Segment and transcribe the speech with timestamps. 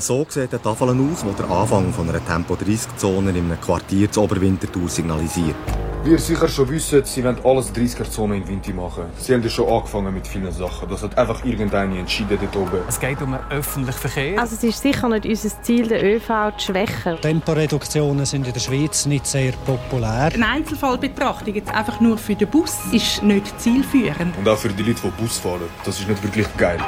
[0.00, 4.24] So sieht eine Tafel aus, die der Anfang von einer Tempo-30-Zone in einem Quartier zur
[4.24, 5.54] Oberwintertour signalisiert.
[6.02, 9.04] Wie ihr sicher schon wisst, sie wollen alles 30er-Zone in Winti machen.
[9.18, 10.88] Sie haben ja schon angefangen mit vielen Sachen.
[10.88, 12.80] Das hat einfach irgendeine entschieden dort oben.
[12.88, 14.40] Es geht um den öffentlichen Verkehr.
[14.40, 17.20] Also es ist sicher nicht unser Ziel, den ÖV zu schwächen.
[17.20, 20.30] Temporeduktionen sind in der Schweiz nicht sehr populär.
[20.32, 24.36] Eine Einzelfallbetrachtung jetzt einfach nur für den Bus ist nicht zielführend.
[24.38, 25.60] Und auch für die Leute, die Bus fahren.
[25.84, 26.80] Das ist nicht wirklich geil.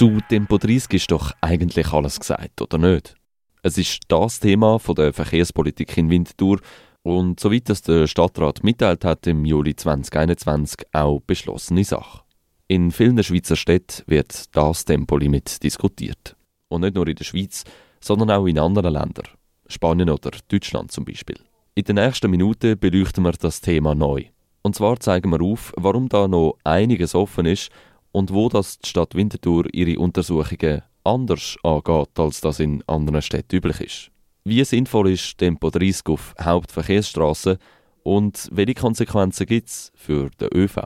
[0.00, 3.16] Zu Tempo 30 ist doch eigentlich alles gesagt, oder nicht?
[3.62, 6.58] Es ist das Thema von der Verkehrspolitik in Winterthur
[7.02, 12.22] und soweit das der Stadtrat mitteilt hat im Juli 2021 auch beschlossene Sache.
[12.66, 16.34] In vielen Schweizer Städten wird das Tempolimit diskutiert.
[16.68, 17.64] Und nicht nur in der Schweiz,
[18.00, 19.28] sondern auch in anderen Ländern.
[19.66, 21.36] Spanien oder Deutschland zum Beispiel.
[21.74, 24.24] In den nächsten Minuten beleuchten wir das Thema neu.
[24.62, 27.70] Und zwar zeigen wir auf, warum da noch einiges offen ist
[28.12, 33.56] und wo das die Stadt Winterthur ihre Untersuchungen anders angeht, als das in anderen Städten
[33.56, 34.10] üblich ist.
[34.44, 37.58] Wie sinnvoll ist Tempo 30 auf Hauptverkehrsstraßen
[38.02, 40.78] und welche Konsequenzen gibt es für den ÖV?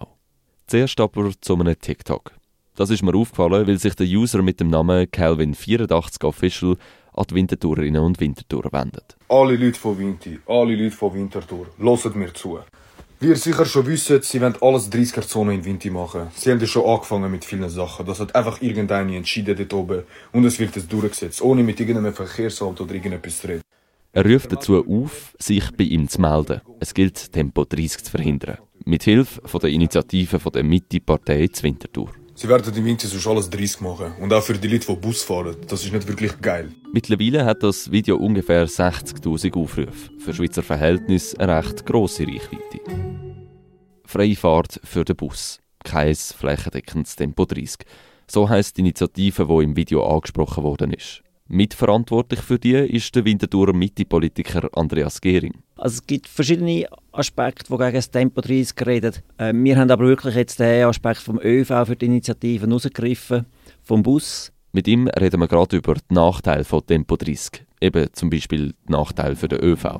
[0.67, 2.33] Zuerst aber zu einem TikTok.
[2.77, 6.77] Das ist mir aufgefallen, weil sich der User mit dem Namen Calvin84Official
[7.13, 9.17] an die Wintertourerinnen und Wintertourer wendet.
[9.29, 12.59] Alle Leute von Winti, alle Leute von Winterthur, hört mir zu.
[13.25, 16.27] Wie ihr sicher schon wisst, sie wollen alles 30er-Zone in Winti machen.
[16.37, 18.05] Sie haben ja schon angefangen mit vielen Sachen.
[18.05, 20.03] Das hat einfach irgendeine entschieden dort oben.
[20.33, 23.63] Und es wird es durchgesetzt, ohne mit irgendeinem Verkehrsauto oder irgendetwas zu reden.
[24.13, 26.61] Er ruft dazu auf, sich bei ihm zu melden.
[26.81, 28.59] Es gilt, Tempo 30 zu verhindern.
[28.85, 32.11] Mit Hilfe von der Initiative von der Mitte-Partei zu Winterthur.
[32.35, 34.13] Sie werden in Winti sonst alles 30 machen.
[34.21, 35.57] Und auch für die Leute, die Bus fahren.
[35.67, 36.69] Das ist nicht wirklich geil.
[36.93, 39.89] Mittlerweile hat das Video ungefähr 60.000 Aufrufe.
[40.19, 43.14] Für Schweizer Verhältnis eine recht grosse Reichweite.
[44.15, 45.59] Freie Fahrt für den Bus.
[45.83, 47.79] Kein flächendeckendes Tempo 30.
[48.29, 51.25] So heisst die Initiative, die im Video angesprochen worden ist.
[51.49, 55.55] Mitverantwortlich für die ist der Winterthurer Mitte-Politiker Andreas Gehring.
[55.75, 59.15] Also es gibt verschiedene Aspekte, die gegen das Tempo 30 reden.
[59.37, 63.47] Äh, wir haben aber wirklich jetzt den Aspekt vom ÖV für die Initiative rausgegriffen,
[63.83, 64.53] vom Bus.
[64.71, 67.65] Mit ihm reden wir gerade über die Nachteile von Tempo 30.
[67.81, 69.99] Eben zum Beispiel die Nachteile für den ÖV.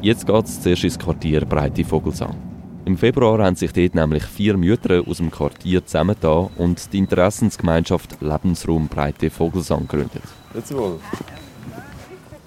[0.00, 2.36] Jetzt geht es zuerst ins Quartier Breite Vogelsang.
[2.84, 8.20] Im Februar haben sich dort nämlich vier Mütter aus dem Quartier zusammengetan und die Interessensgemeinschaft
[8.20, 10.22] Lebensraum Breite Vogelsang gegründet.
[10.54, 11.00] Jetzt wohl.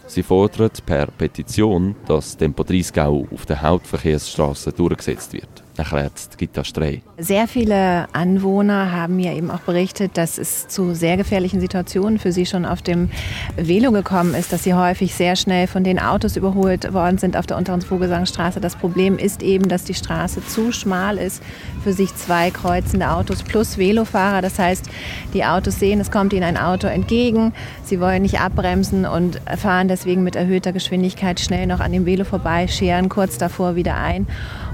[0.07, 6.63] Sie fordert per Petition, dass Tempo 30 auch auf der Hauptverkehrsstraße durchgesetzt wird, erklärt Gita
[6.63, 7.01] Strey.
[7.17, 12.31] Sehr viele Anwohner haben mir eben auch berichtet, dass es zu sehr gefährlichen Situationen für
[12.31, 13.09] sie schon auf dem
[13.55, 17.47] Velo gekommen ist, dass sie häufig sehr schnell von den Autos überholt worden sind auf
[17.47, 18.59] der unteren Vogelsangstraße.
[18.59, 21.41] Das Problem ist eben, dass die Straße zu schmal ist
[21.83, 24.41] für sich zwei kreuzende Autos plus Velofahrer.
[24.41, 24.85] Das heißt,
[25.33, 29.87] die Autos sehen, es kommt ihnen ein Auto entgegen, sie wollen nicht abbremsen und fahren
[29.87, 34.27] deswegen mit erhöhter Geschwindigkeit schnell noch an dem Velo vorbei, scheren kurz davor wieder ein.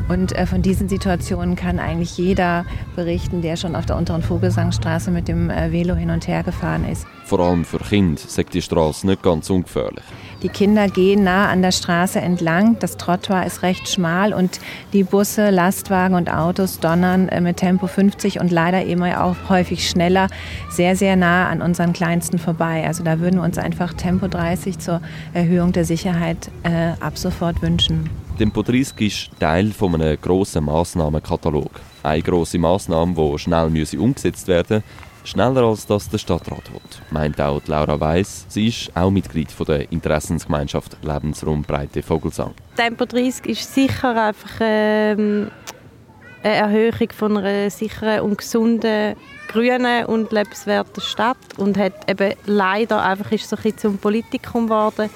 [0.07, 5.11] Und äh, von diesen Situationen kann eigentlich jeder berichten, der schon auf der unteren Vogelsangstraße
[5.11, 7.05] mit dem äh, Velo hin und her gefahren ist.
[7.25, 10.03] Vor allem für Kinder sagt die Straße nicht ganz ungefährlich.
[10.43, 12.77] Die Kinder gehen nah an der Straße entlang.
[12.79, 14.59] Das Trottoir ist recht schmal und
[14.93, 19.89] die Busse, Lastwagen und Autos donnern äh, mit Tempo 50 und leider immer auch häufig
[19.89, 20.27] schneller
[20.69, 22.85] sehr, sehr nah an unseren Kleinsten vorbei.
[22.87, 25.01] Also da würden wir uns einfach Tempo 30 zur
[25.33, 28.09] Erhöhung der Sicherheit äh, ab sofort wünschen.
[28.37, 31.71] Tempo 30 ist Teil von einem grossen Massnahmenkatalog.
[32.03, 34.83] Eine grosse Massnahme, die schnell müsse umgesetzt werden
[35.23, 38.45] schneller als das der Stadtrat will, meint auch Laura Weiss.
[38.47, 42.53] Sie ist auch Mitglied der Interessensgemeinschaft Lebensraum Breite Vogelsang.
[42.75, 45.49] Tempo 30 ist sicher einfach ähm,
[46.43, 49.15] eine Erhöhung von einer sicheren und gesunden
[49.49, 54.67] grünen und lebenswerten Stadt und hat eben leider einfach ist so ein bisschen zum Politikum
[54.67, 55.09] geworden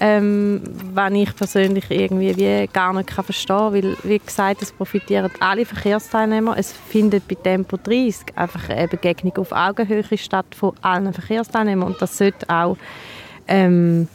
[0.00, 0.62] ähm,
[0.94, 5.64] was ich persönlich irgendwie wie gar nicht kann verstehen weil, wie gesagt, es profitieren alle
[5.64, 6.56] Verkehrsteilnehmer.
[6.56, 12.02] Es findet bei Tempo 30 einfach eine Begegnung auf Augenhöhe statt von allen Verkehrsteilnehmern und
[12.02, 12.76] das sollte auch
[13.48, 14.08] ähm,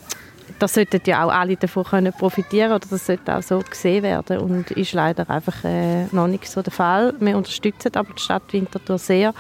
[0.59, 4.37] das sollten ja auch alle davon können profitieren oder das sollte auch so gesehen werden
[4.37, 7.13] und ist leider einfach äh, noch nicht so der Fall.
[7.19, 9.33] Wir unterstützen aber die Stadt Winterthur sehr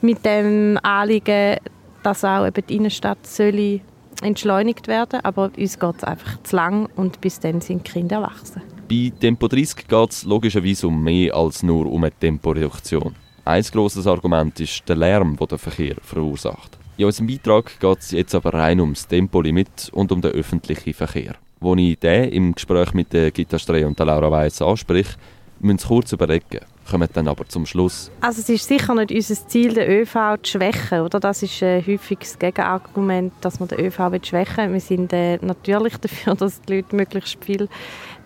[0.00, 1.56] mit dem Anliegen,
[2.02, 3.80] dass auch eben die Innenstadt soll
[4.22, 8.16] entschleunigt werden, aber uns geht es einfach zu lang und bis dann sind die Kinder
[8.16, 8.62] erwachsen.
[8.88, 13.14] Bei Tempo 30 geht es logischerweise um mehr als nur um eine Temporeduktion.
[13.44, 16.78] Ein grosses Argument ist der Lärm, den der Verkehr verursacht.
[16.96, 21.36] In unserem Beitrag geht es jetzt aber rein ums Tempolimit und um den öffentlichen Verkehr.
[21.60, 25.14] Als ich den im Gespräch mit der Gita Strey und der Laura Weiss anspreche,
[25.60, 26.60] müssen Sie kurz überlegen.
[26.88, 28.10] Kommen dann aber zum Schluss.
[28.20, 31.00] Also es ist sicher nicht unser Ziel, den ÖV zu schwächen.
[31.00, 31.20] Oder?
[31.20, 34.72] Das ist ein häufiges Gegenargument, dass man den ÖV schwächen will.
[34.74, 37.68] Wir sind äh, natürlich dafür, dass die Leute möglichst viel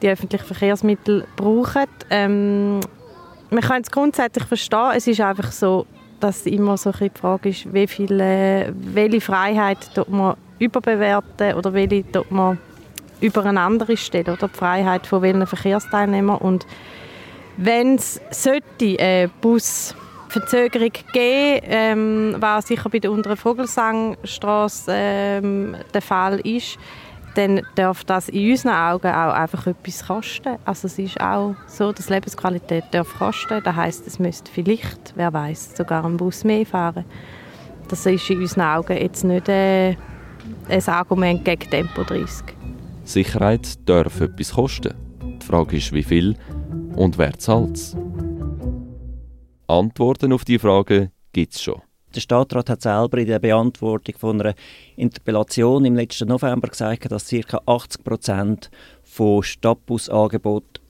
[0.00, 1.86] die öffentlichen Verkehrsmittel brauchen.
[2.10, 2.80] Ähm,
[3.50, 4.92] man kann es grundsätzlich verstehen.
[4.96, 5.86] Es ist einfach so,
[6.20, 12.04] dass immer so die Frage ist, wie viel, äh, welche Freiheit man überbewerten oder welche
[12.30, 12.58] man
[13.20, 14.28] über eine andere stellen.
[14.28, 16.38] Oder die Freiheit von welchen Verkehrsteilnehmern.
[16.38, 16.66] Und
[17.56, 18.20] wenn es
[18.80, 26.78] eine Busverzögerung geben, ähm, was sicher bei der unteren Vogelsangstraße ähm, der Fall ist,
[27.34, 30.56] dann darf das in unseren Augen auch einfach etwas kosten.
[30.64, 33.62] Also es ist auch so, dass Lebensqualität darf kosten.
[33.64, 37.04] Das heißt, es müsste vielleicht, wer weiß, sogar ein Bus mehr fahren.
[37.88, 39.96] Das ist in unseren Augen jetzt nicht äh,
[40.68, 42.44] ein Argument gegen Tempo 30.
[43.04, 44.94] Sicherheit darf etwas kosten.
[45.22, 46.36] Die Frage ist, wie viel
[46.96, 47.96] und wer zahlt es?
[49.66, 51.80] Antworten auf diese Frage gibt es schon.
[52.14, 54.54] Der Stadtrat hat selber in der Beantwortung von einer
[54.96, 57.60] Interpellation im letzten November gesagt, dass ca.
[57.64, 58.70] 80 Prozent
[59.02, 60.82] von Stadtbusangeboten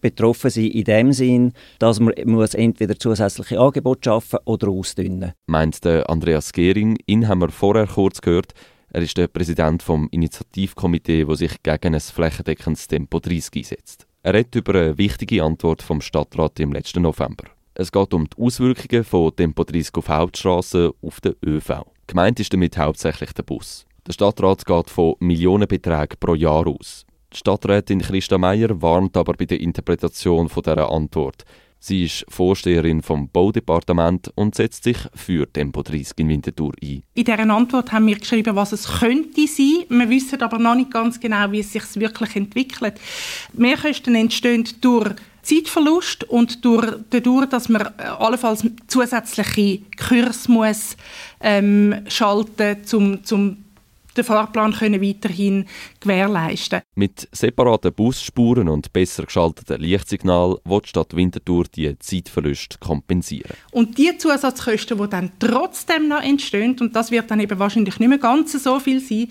[0.00, 5.32] betroffen sein in dem Sinn, dass man muss entweder zusätzliche Angebote schaffen oder ausdünnen.
[5.46, 8.54] Meint der Andreas Gehring, ihn haben wir vorher kurz gehört.
[8.90, 14.06] Er ist der Präsident vom Initiativkomitee, das sich gegen ein flächendeckendes Tempo 30 einsetzt.
[14.24, 17.44] Er redet über eine wichtige Antwort vom Stadtrat im letzten November.
[17.74, 21.84] Es geht um die Auswirkungen von Tempo 30 auf Hauptstraßen auf den ÖV.
[22.06, 23.84] Gemeint ist damit hauptsächlich der Bus.
[24.06, 27.04] Der Stadtrat geht von Millionenbeträgen pro Jahr aus.
[27.34, 31.44] Die Stadträtin Christa Meier warnt aber bei der Interpretation dieser Antwort.
[31.86, 37.02] Sie ist Vorsteherin vom Baudepartement und setzt sich für Tempo 30 in Winterthur ein.
[37.12, 39.84] In dieser Antwort haben wir geschrieben, was es könnte sein.
[39.90, 42.94] Wir wissen aber noch nicht ganz genau, wie es sich wirklich entwickelt.
[43.52, 45.10] Mehrkosten entstehen durch
[45.42, 50.96] Zeitverlust und durch, dadurch, dass man äh, allenfalls zusätzliche Kurs muss
[51.42, 53.63] ähm, schalten um zum
[54.16, 55.66] den Fahrplan können weiterhin
[56.00, 63.56] gewährleisten Mit separaten Busspuren und besser geschalteten Lichtsignal will die Stadt Winterthur die Zeitverluste kompensieren.
[63.72, 68.08] Und die Zusatzkosten, die dann trotzdem noch entstehen, und das wird dann eben wahrscheinlich nicht
[68.08, 69.28] mehr ganz so viel sein,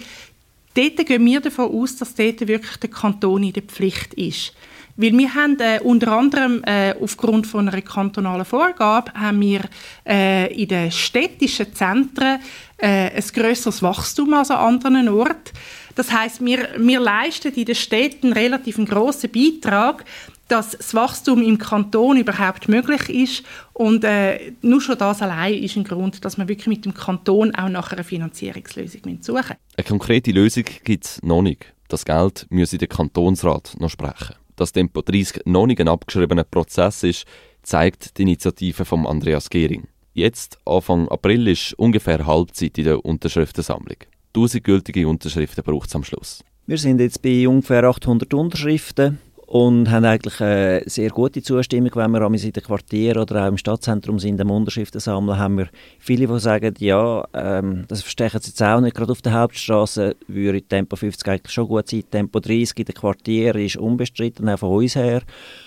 [0.74, 4.54] dort gehen wir davon aus, dass dort wirklich der Kanton in der Pflicht ist.
[4.96, 9.62] Weil wir haben äh, unter anderem äh, aufgrund von einer kantonalen Vorgabe haben wir
[10.08, 12.40] äh, in den städtischen Zentren
[12.84, 15.54] äh, ein größeres Wachstum als an anderen Orten.
[15.96, 20.04] Das heißt, wir, wir leisten in den Städten einen relativ grossen Beitrag,
[20.50, 23.44] dass das Wachstum im Kanton überhaupt möglich ist.
[23.72, 27.56] Und äh, nur schon das allein ist ein Grund, dass wir wirklich mit dem Kanton
[27.56, 29.56] auch nach einer Finanzierungslösung suchen müssen.
[29.78, 31.74] Eine konkrete Lösung gibt es noch nicht.
[31.88, 34.36] Das Geld müsse der Kantonsrat noch sprechen.
[34.58, 37.26] Dass Tempo 30 noch nicht ein abgeschriebener Prozess ist,
[37.62, 39.88] zeigt die Initiative von Andreas Gehring.
[40.16, 43.98] Jetzt, Anfang April, ist ungefähr Halbzeit in der Unterschriftensammlung.
[44.36, 46.44] 1000 gültige Unterschriften braucht es am Schluss.
[46.68, 49.18] Wir sind jetzt bei ungefähr 800 Unterschriften
[49.48, 53.58] und haben eigentlich eine sehr gute Zustimmung, wenn wir in den Quartieren oder auch im
[53.58, 55.70] Stadtzentrum sind, am Unterschriften sammeln, haben wir
[56.00, 60.16] viele, die sagen, ja, ähm, das verstechen sie jetzt auch nicht, gerade auf der Hauptstraße
[60.28, 64.60] würde Tempo 50 eigentlich schon gut sein, Tempo 30 in den Quartieren ist unbestritten, auch
[64.60, 65.22] von uns her,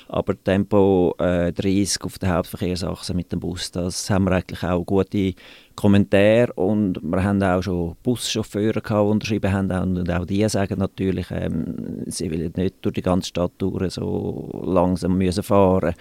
[0.08, 4.84] aber Tempo äh, 30 auf der Hauptverkehrsachse mit dem Bus, das haben wir eigentlich auch
[4.84, 5.34] gute
[5.74, 10.78] Kommentare und wir haben auch schon Buschauffeure gehabt, die unterschrieben haben und auch die sagen
[10.78, 15.94] natürlich, ähm, sie wollen nicht durch die ganze Stadt durch so langsam müssen fahren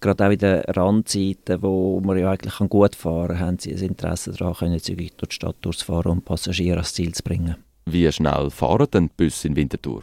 [0.00, 3.82] Gerade auch in den Randzeiten, wo man ja eigentlich gut fahren kann, haben sie ein
[3.82, 7.56] Interesse daran, können zügig durch die Stadt durchfahren und Passagiere ans Ziel zu bringen.
[7.86, 10.02] Wie schnell fahren denn die Busse in Winterthur?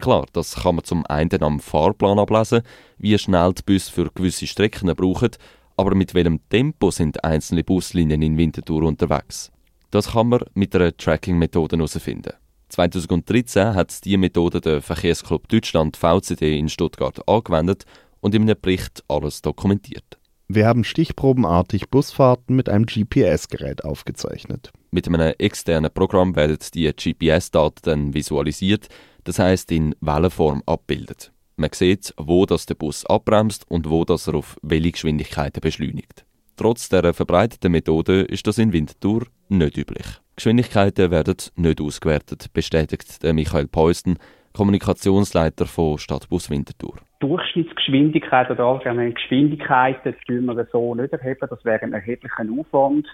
[0.00, 2.62] Klar, das kann man zum einen am Fahrplan ablesen,
[2.96, 5.32] wie schnell die Busse für gewisse Strecken brauchen,
[5.76, 9.52] aber mit welchem Tempo sind einzelne Buslinien in Winterthur unterwegs?
[9.90, 12.32] Das kann man mit einer Tracking-Methode herausfinden.
[12.70, 17.84] 2013 hat diese Methode der Verkehrsclub Deutschland VCD in Stuttgart angewendet
[18.20, 20.19] und in einem Bericht alles dokumentiert.
[20.52, 24.72] Wir haben stichprobenartig Busfahrten mit einem GPS-Gerät aufgezeichnet.
[24.90, 28.88] Mit einem externen Programm werden die GPS-Daten dann visualisiert,
[29.22, 31.30] das heißt in Wellenform abbildet.
[31.54, 36.24] Man sieht, wo das der Bus abbremst und wo das er auf welche Geschwindigkeiten beschleunigt.
[36.56, 40.06] Trotz der verbreiteten Methode ist das in Winterthur nicht üblich.
[40.34, 44.18] Geschwindigkeiten werden nicht ausgewertet, bestätigt Michael Peusten,
[44.52, 46.96] Kommunikationsleiter von Stadtbus Winterthur.
[47.20, 51.46] Durchschnittsgeschwindigkeit oder allgemeine Geschwindigkeiten können wir so nicht erheben.
[51.48, 53.06] Das wäre ein erheblicher Aufwand.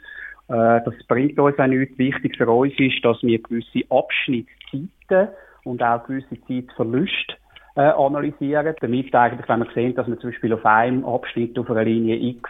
[0.49, 1.99] Äh, das bringt uns auch nichts.
[1.99, 5.29] Wichtig für uns ist, dass wir gewisse Abschnittszeiten
[5.65, 7.35] und auch gewisse Zeitverluste
[7.75, 11.71] äh, analysieren, damit eigentlich, wenn man sieht, dass man zum Beispiel auf einem Abschnitt auf
[11.71, 12.49] einer Linie X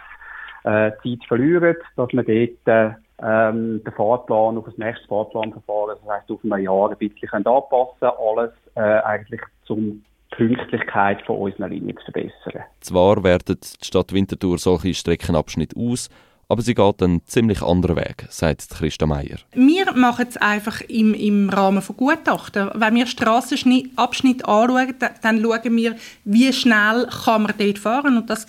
[0.63, 6.09] äh, Zeit verlieren, dass man dort äh, ähm, den Fahrplan auf das nächste Fahrplanverfahren, das
[6.09, 11.97] heisst auf ein Jahr ein bisschen anpassen alles äh, eigentlich zum Pünktlichkeit von unseren Linien
[11.97, 12.63] zu verbessern.
[12.81, 16.09] Zwar wertet die Stadt Winterthur solche Streckenabschnitte aus,
[16.49, 19.37] aber sie geht einen ziemlich anderen Weg, sagt Christa Meier.
[19.53, 22.69] Wir machen es einfach im, im Rahmen von Gutachten.
[22.73, 28.17] Wenn wir Strassenabschnitte anschauen, dann schauen wir, wie schnell kann man dort fahren.
[28.17, 28.47] Und das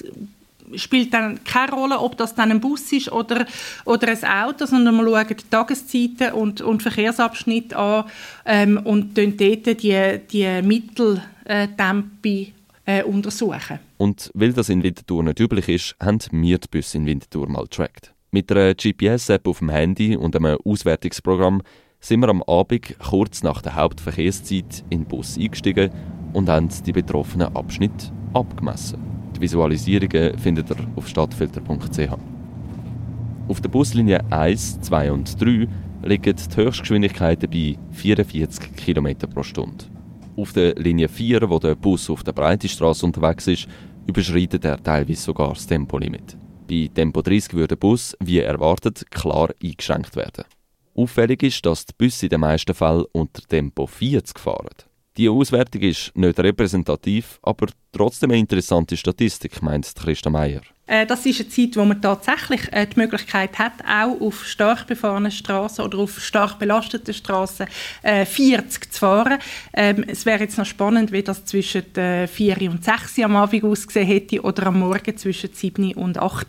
[0.76, 3.46] spielt dann keine Rolle, ob das dann ein Bus ist oder,
[3.84, 8.04] oder ein Auto, sondern wir schauen die Tageszeiten und, und Verkehrsabschnitte an
[8.44, 11.22] ähm, und dort die, die Mitteltempi
[12.88, 13.78] äh, untersuchen.
[13.98, 17.64] Und weil das in Winterthur nicht üblich ist, haben wir die Busse in Winterthur mal
[17.64, 18.14] getrackt.
[18.30, 21.62] Mit einer GPS-App auf dem Handy und einem Auswertungsprogramm
[22.00, 25.90] sind wir am Abend kurz nach der Hauptverkehrszeit in den Bus eingestiegen
[26.32, 28.98] und haben die betroffenen Abschnitte abgemessen.
[29.36, 32.16] Die Visualisierungen findet ihr auf stadtfilter.ch.
[33.48, 35.68] Auf der Buslinie 1, 2 und 3
[36.04, 39.86] liegen die Höchstgeschwindigkeiten bei 44 km pro Stunde.
[40.38, 43.66] Auf der Linie 4, wo der Bus auf der Breitestraße unterwegs ist,
[44.06, 46.36] überschreitet er teilweise sogar das Tempolimit.
[46.68, 50.44] Bei Tempo 30 würde der Bus, wie erwartet, klar eingeschränkt werden.
[50.94, 54.76] Auffällig ist, dass die Busse in den meisten Fällen unter Tempo 40 fahren.
[55.16, 60.62] Die Auswertung ist nicht repräsentativ, aber trotzdem eine interessante Statistik, meint Christa Meier.
[60.88, 64.86] Äh, das ist eine Zeit, wo man tatsächlich äh, die Möglichkeit hat, auch auf stark
[64.86, 67.66] befahrenen Straßen oder auf stark belasteten Straßen
[68.02, 69.38] 40 äh, zu fahren.
[69.74, 74.06] Ähm, es wäre jetzt noch spannend, wie das zwischen 4 und 6 am Abend ausgesehen
[74.06, 76.46] hätte oder am Morgen zwischen 7 und 8.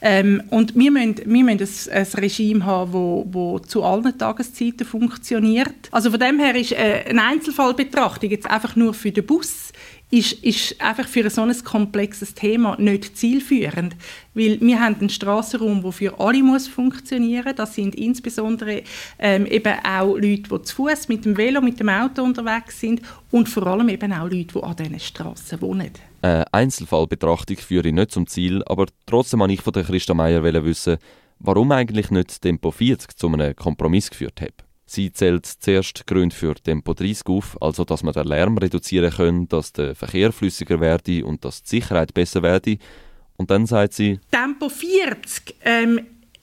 [0.00, 5.74] Ähm, und wir müssen, wir müssen ein, Regime haben, wo, wo zu allen Tageszeiten funktioniert.
[5.90, 9.72] Also von dem her ist eine Einzelfallbetrachtung jetzt einfach nur für den Bus
[10.10, 13.96] ist, ist einfach für so ein komplexes Thema nicht zielführend.
[14.34, 17.56] Weil wir haben einen Strassenraum, der für alle muss funktionieren muss.
[17.56, 18.82] Das sind insbesondere
[19.18, 23.02] ähm, eben auch Leute, die zu Fuß mit dem Velo, mit dem Auto unterwegs sind
[23.30, 25.90] und vor allem eben auch Leute, die an diesen Strassen wohnen.
[26.22, 30.98] Eine Einzelfallbetrachtung führe ich nicht zum Ziel, aber trotzdem wollte ich von Christa Meier wissen,
[31.38, 34.65] warum eigentlich nicht Tempo 40 zu einem Kompromiss geführt hat.
[34.88, 39.48] Sie zählt zuerst Gründe für Tempo 30 auf, also dass man den Lärm reduzieren können,
[39.48, 42.78] dass der Verkehr flüssiger werde und dass die Sicherheit besser werde.
[43.36, 44.20] Und dann sagt sie...
[44.30, 46.00] Tempo 40 ähm,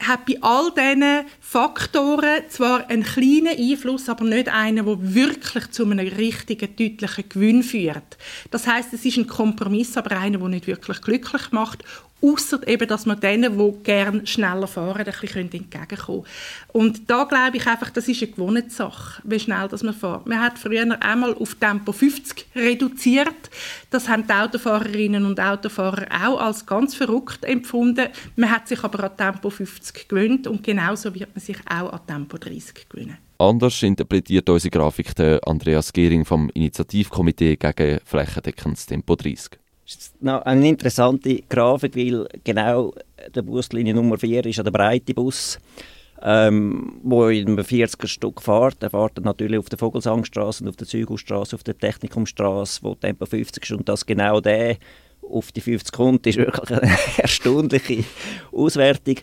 [0.08, 5.86] hat bei all diesen Faktoren zwar einen kleinen Einfluss, aber nicht einen, der wirklich zu
[5.86, 8.18] einem richtigen, deutlichen Gewinn führt.
[8.52, 11.84] Das heißt, es ist ein Kompromiss, aber einer, der nicht wirklich glücklich macht
[12.24, 16.24] Außer eben, dass man denen, die gerne schneller fahren, ein bisschen entgegenkommen können.
[16.72, 20.26] Und da glaube ich einfach, das ist eine Gewohnheitssache, wie schnell das man fährt.
[20.26, 23.50] Man hat früher einmal auf Tempo 50 reduziert.
[23.90, 28.08] Das haben die Autofahrerinnen und Autofahrer auch als ganz verrückt empfunden.
[28.38, 32.08] Man hat sich aber an Tempo 50 gewöhnt und genauso wird man sich auch an
[32.08, 33.18] Tempo 30 gewöhnen.
[33.38, 40.68] Anders interpretiert unsere Grafik der Andreas Gehring vom Initiativkomitee gegen flächendeckendes Tempo 30 ist eine
[40.68, 42.94] interessante Grafik, weil genau
[43.34, 45.60] der Buslinie Nummer 4 ist ja der breite Bus,
[46.22, 48.82] ähm, wo in einem 40er Stück fährt.
[48.82, 53.64] Der fährt natürlich auf der Vogelsangstraße auf der Zügelstraße, auf der Technikumstraße, wo Tempo 50
[53.64, 54.78] ist und das genau der
[55.30, 58.04] auf die 50 kommt, ist wirklich eine erstaunliche
[58.52, 59.16] Auswertung.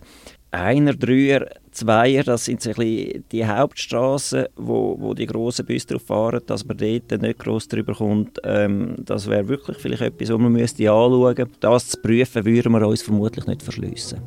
[0.52, 6.40] Einer, Dreier, Zweier, das sind so die Hauptstraßen, wo, wo die grossen Busse drauf fahren,
[6.46, 8.40] dass man dort nicht gross drüber kommt.
[8.42, 11.58] Ähm, das wäre wirklich vielleicht etwas, was man müsste anschauen müsste.
[11.60, 14.20] Das zu prüfen, würden wir uns vermutlich nicht verschliessen.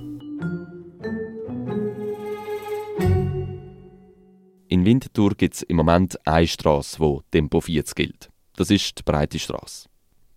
[4.69, 8.29] In Winterthur gibt es im Moment eine Straße, wo Tempo 40 gilt.
[8.55, 9.89] Das ist die breite Straße.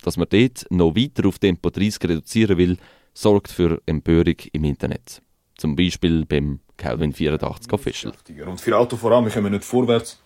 [0.02, 2.76] Dass man dort noch weiter auf Tempo 30 reduzieren will,
[3.14, 5.22] sorgt für Empörung im Internet.
[5.56, 8.12] Zum Beispiel beim Kelvin 84 Official.
[8.46, 10.20] Und für Autofahrer, wir kommen nicht vorwärts.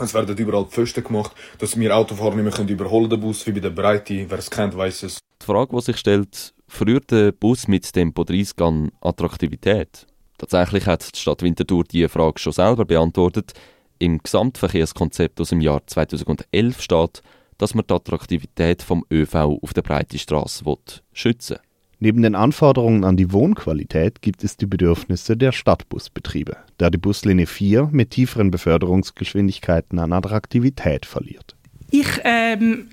[0.00, 3.52] Es werden überall Pfosten gemacht, dass wir Autofahrer nicht mehr können überholen den Bus, wie
[3.52, 4.26] bei der Breite.
[4.28, 5.18] Wer es kennt, weiß es.
[5.42, 10.06] Die Frage, die sich stellt, verliert der Bus mit Tempo 30 an Attraktivität?
[10.36, 13.54] Tatsächlich hat die Stadt Winterthur diese Frage schon selber beantwortet.
[13.98, 17.22] Im Gesamtverkehrskonzept aus dem Jahr 2011 steht,
[17.56, 20.64] dass man die Attraktivität vom ÖV auf der breiten Straße
[21.12, 21.67] schützen will.
[22.00, 27.46] Neben den Anforderungen an die Wohnqualität gibt es die Bedürfnisse der Stadtbusbetriebe, da die Buslinie
[27.46, 31.56] 4 mit tieferen Beförderungsgeschwindigkeiten an Attraktivität verliert.
[31.90, 32.90] Ich ähm,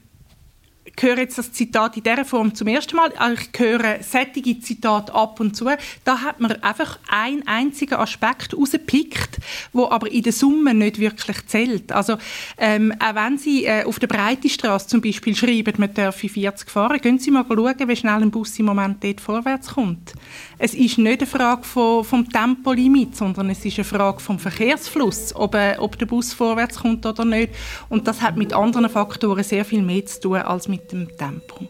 [1.03, 3.11] höre jetzt das Zitat in dieser Form zum ersten Mal.
[3.33, 5.65] Ich höre sättige Zitate ab und zu.
[6.03, 9.39] Da hat man einfach einen einzigen Aspekt rausgepickt,
[9.73, 11.91] wo aber in der Summe nicht wirklich zählt.
[11.91, 12.17] Also
[12.57, 16.99] ähm, auch wenn Sie äh, auf der Breitestraße zum Beispiel schreiben, man dürfe 40 fahren,
[17.01, 20.13] gehen Sie mal schauen, wie schnell ein Bus im Moment dort vorwärts kommt.
[20.57, 25.35] Es ist nicht eine Frage von, vom Tempolimit, sondern es ist eine Frage vom Verkehrsfluss,
[25.35, 27.53] ob, äh, ob der Bus vorwärts kommt oder nicht.
[27.89, 31.67] Und das hat mit anderen Faktoren sehr viel mehr zu tun als mit dem Tempo.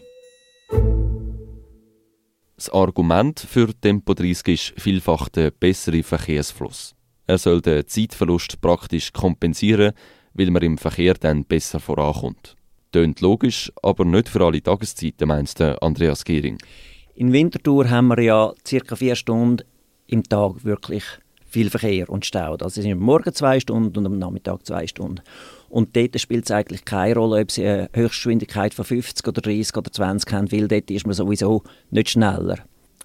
[2.56, 6.94] Das Argument für Tempo 30 ist vielfach der bessere Verkehrsfluss.
[7.26, 9.92] Er soll den Zeitverlust praktisch kompensieren,
[10.34, 12.56] weil man im Verkehr dann besser vorankommt.
[12.92, 16.58] Tönt logisch, aber nicht für alle Tageszeiten, meint Andreas Gehring.
[17.14, 19.66] In Winterthur haben wir ja circa vier Stunden
[20.06, 21.04] im Tag wirklich
[21.46, 22.52] viel Verkehr und Stau.
[22.52, 25.22] Also es sind am Morgen zwei Stunden und am Nachmittag zwei Stunden.
[25.76, 29.76] Und dort spielt es eigentlich keine Rolle, ob sie eine Höchstgeschwindigkeit von 50 oder 30
[29.76, 32.60] oder 20 haben, weil dort ist man sowieso nicht schneller.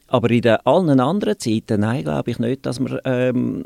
[0.07, 3.65] Aber in den allen anderen Zeiten, nein, glaube ich nicht, dass man ähm,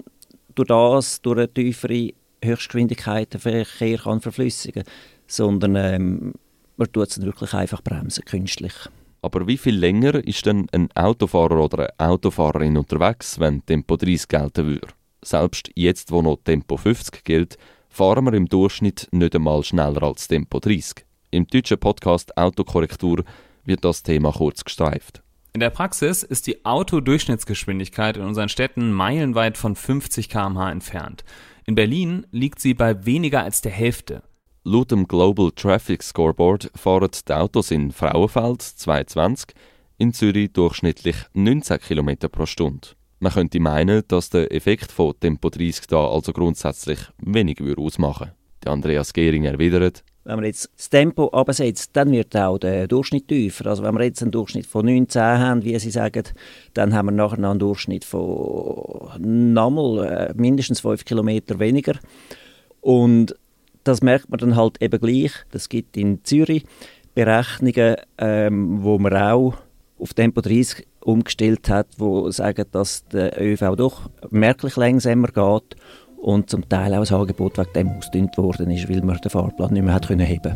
[0.55, 4.93] durch das, durch eine tiefere Höchstgeschwindigkeit den Verkehr kann verflüssigen kann,
[5.27, 6.33] sondern ähm,
[6.75, 8.73] man tut es wirklich einfach bremsen, künstlich.
[9.21, 14.27] Aber wie viel länger ist denn ein Autofahrer oder eine Autofahrerin unterwegs, wenn Tempo 30
[14.27, 14.87] gelten würde?
[15.23, 17.59] Selbst jetzt, wo noch Tempo 50 gilt,
[17.95, 21.05] fahren wir im Durchschnitt nicht einmal schneller als Tempo 30.
[21.31, 23.23] Im deutschen Podcast Autokorrektur
[23.63, 25.23] wird das Thema kurz gestreift.
[25.53, 31.23] In der Praxis ist die Autodurchschnittsgeschwindigkeit in unseren Städten meilenweit von 50 km/h entfernt.
[31.65, 34.23] In Berlin liegt sie bei weniger als der Hälfte.
[34.65, 39.55] Laut dem Global Traffic Scoreboard fahren die Autos in Frauenfeld 220,
[39.97, 42.89] in Zürich durchschnittlich 19 km pro Stunde.
[43.25, 48.27] Man könnte meinen, dass der Effekt von Tempo 30 da also grundsätzlich wenig ausmachen
[48.59, 48.71] würde.
[48.71, 53.65] Andreas Gehring erwidert, wenn man jetzt das Tempo absetzt, dann wird auch der Durchschnitt tiefer.
[53.65, 56.21] Also wenn wir jetzt einen Durchschnitt von 19 haben, wie Sie sagen,
[56.75, 61.95] dann haben wir nachher einen Durchschnitt von nochmal äh, mindestens 5 Kilometer weniger.
[62.79, 63.35] Und
[63.83, 65.31] das merkt man dann halt eben gleich.
[65.49, 66.63] Das gibt in Zürich
[67.15, 69.55] Berechnungen, ähm, wo man auch
[69.97, 75.75] auf Tempo 30 umgestellt hat, wo sagen, dass der ÖV doch merklich langsamer geht
[76.17, 79.73] und zum Teil auch das Angebot wegen dem ausgedünnt worden ist, weil man den Fahrplan
[79.73, 80.55] nicht mehr hat können heben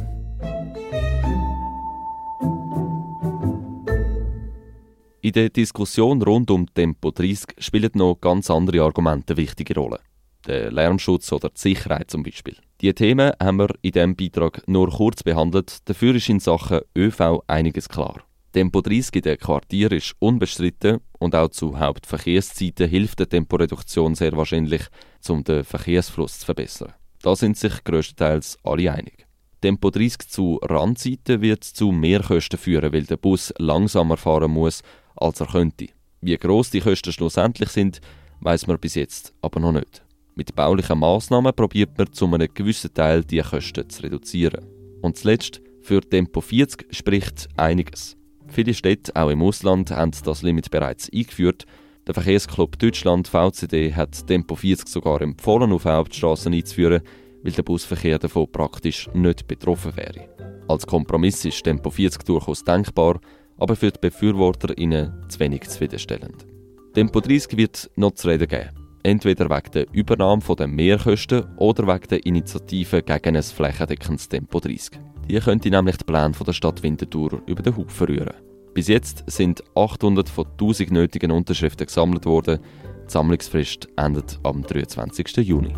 [5.21, 9.99] In der Diskussion rund um Tempo 30 spielen noch ganz andere Argumente eine wichtige Rolle.
[10.47, 12.55] Der Lärmschutz oder die Sicherheit zum Beispiel.
[12.79, 17.43] Diese Themen haben wir in diesem Beitrag nur kurz behandelt, dafür ist in Sachen ÖV
[17.47, 18.23] einiges klar.
[18.51, 24.35] Tempo 30 in den Quartieren ist unbestritten und auch zu Hauptverkehrszeiten hilft die Temporeduktion sehr
[24.35, 24.81] wahrscheinlich,
[25.27, 26.93] um den Verkehrsfluss zu verbessern.
[27.21, 29.27] Da sind sich größtenteils alle einig.
[29.61, 34.81] Tempo 30 zu Randzeiten wird zu Mehrkosten führen, weil der Bus langsamer fahren muss,
[35.15, 35.87] als er könnte.
[36.21, 38.01] Wie groß die Kosten schlussendlich sind,
[38.39, 40.03] weiß man bis jetzt aber noch nicht.
[40.35, 44.65] Mit baulichen Maßnahmen probiert man zu einem gewissen Teil die Kosten zu reduzieren.
[45.01, 48.18] Und zuletzt, für Tempo 40 spricht einiges.
[48.51, 51.65] Viele Städte, auch im Ausland, haben das Limit bereits eingeführt.
[52.07, 57.01] Der Verkehrsclub Deutschland VCD hat Tempo 40 sogar empfohlen, auf Hauptstraßen einzuführen,
[57.43, 60.27] weil der Busverkehr davon praktisch nicht betroffen wäre.
[60.67, 63.19] Als Kompromiss ist Tempo 40 durchaus denkbar,
[63.57, 66.45] aber für die BefürworterInnen zu wenig zufriedenstellend.
[66.93, 68.69] Tempo 30 wird noch zu reden geben.
[69.03, 74.99] Entweder wegen der Übernahme der Mehrkosten oder wegen der Initiative gegen ein flächendeckendes Tempo 30.
[75.29, 78.33] Die könnte nämlich die Pläne der Stadt Winterthur über den Haufen rühren.
[78.73, 82.59] Bis jetzt sind 800 von 1000 nötigen Unterschriften gesammelt worden.
[83.05, 85.37] Die Sammlungsfrist endet am 23.
[85.37, 85.73] Juni.